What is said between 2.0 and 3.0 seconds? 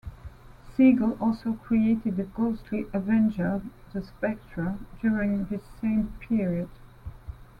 the ghostly